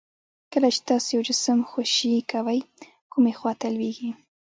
[0.51, 2.59] کله چې تاسو یو جسم خوشې کوئ
[3.11, 4.09] کومې خواته لویږي؟